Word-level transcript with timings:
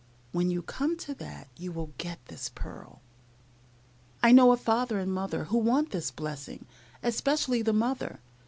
When 0.31 0.49
you 0.49 0.63
come 0.63 0.97
to 0.97 1.13
that 1.13 1.47
you 1.57 1.71
will 1.71 1.93
get 1.99 2.25
this 2.25 2.49
pearl. 2.49 3.01
I 4.23 4.31
know 4.31 4.51
a 4.51 4.57
father 4.57 4.97
and 4.97 5.13
mother 5.13 5.43
who 5.43 5.59
want 5.59 5.91
this 5.91 6.09
blessing, 6.09 6.65
especially 7.03 7.61
the 7.61 7.71
mother. 7.71 8.19